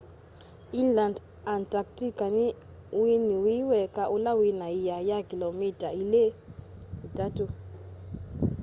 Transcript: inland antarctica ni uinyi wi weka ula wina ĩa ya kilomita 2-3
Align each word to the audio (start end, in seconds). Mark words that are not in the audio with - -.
inland 0.81 1.15
antarctica 1.55 2.25
ni 2.37 2.47
uinyi 3.01 3.35
wi 3.45 3.57
weka 3.71 4.03
ula 4.15 4.31
wina 4.39 4.67
ĩa 4.81 4.97
ya 5.09 5.17
kilomita 5.29 5.87
2-3 5.93 7.47